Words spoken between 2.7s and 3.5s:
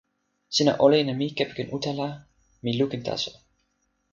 lukin taso.